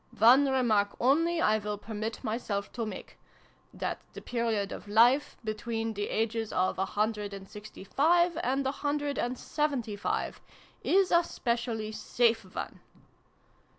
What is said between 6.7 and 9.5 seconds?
a hundred and sixty five and a hundred and